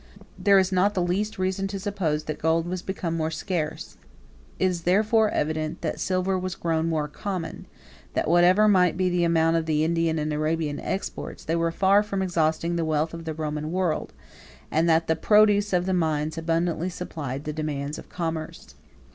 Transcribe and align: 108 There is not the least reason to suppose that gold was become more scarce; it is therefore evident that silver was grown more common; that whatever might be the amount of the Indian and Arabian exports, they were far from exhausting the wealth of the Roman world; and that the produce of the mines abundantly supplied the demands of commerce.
108 0.35 0.43
There 0.45 0.57
is 0.57 0.71
not 0.71 0.95
the 0.95 1.03
least 1.03 1.37
reason 1.37 1.67
to 1.67 1.79
suppose 1.79 2.23
that 2.23 2.39
gold 2.39 2.65
was 2.65 2.81
become 2.81 3.15
more 3.15 3.29
scarce; 3.29 3.97
it 4.57 4.65
is 4.65 4.81
therefore 4.81 5.29
evident 5.29 5.81
that 5.81 5.99
silver 5.99 6.39
was 6.39 6.55
grown 6.55 6.89
more 6.89 7.07
common; 7.07 7.67
that 8.15 8.27
whatever 8.27 8.67
might 8.67 8.97
be 8.97 9.11
the 9.11 9.23
amount 9.23 9.57
of 9.57 9.67
the 9.67 9.83
Indian 9.83 10.17
and 10.17 10.33
Arabian 10.33 10.79
exports, 10.79 11.45
they 11.45 11.55
were 11.55 11.69
far 11.71 12.01
from 12.01 12.23
exhausting 12.23 12.77
the 12.77 12.83
wealth 12.83 13.13
of 13.13 13.25
the 13.25 13.33
Roman 13.35 13.71
world; 13.71 14.11
and 14.71 14.89
that 14.89 15.05
the 15.05 15.15
produce 15.15 15.71
of 15.71 15.85
the 15.85 15.93
mines 15.93 16.35
abundantly 16.35 16.89
supplied 16.89 17.43
the 17.43 17.53
demands 17.53 17.99
of 17.99 18.09
commerce. 18.09 18.73